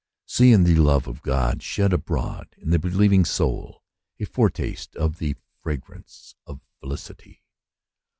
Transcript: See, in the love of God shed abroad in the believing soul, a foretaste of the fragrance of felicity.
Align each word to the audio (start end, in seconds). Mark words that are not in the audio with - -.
See, 0.25 0.51
in 0.51 0.63
the 0.63 0.73
love 0.73 1.05
of 1.05 1.21
God 1.21 1.61
shed 1.61 1.93
abroad 1.93 2.55
in 2.57 2.71
the 2.71 2.79
believing 2.79 3.23
soul, 3.23 3.83
a 4.19 4.25
foretaste 4.25 4.95
of 4.95 5.19
the 5.19 5.35
fragrance 5.61 6.33
of 6.47 6.59
felicity. 6.79 7.43